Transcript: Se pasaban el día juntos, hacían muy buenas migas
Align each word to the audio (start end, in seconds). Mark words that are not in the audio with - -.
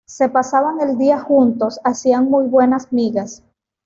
Se 0.07 0.27
pasaban 0.29 0.81
el 0.81 0.97
día 0.97 1.19
juntos, 1.19 1.79
hacían 1.83 2.25
muy 2.25 2.47
buenas 2.47 2.91
migas 2.91 3.43